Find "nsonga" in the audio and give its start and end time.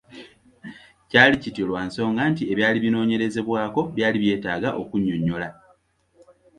1.87-2.21